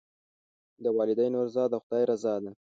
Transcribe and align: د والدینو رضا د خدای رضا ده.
د 0.83 0.85
والدینو 0.97 1.37
رضا 1.47 1.63
د 1.69 1.75
خدای 1.83 2.03
رضا 2.11 2.35
ده. 2.43 2.51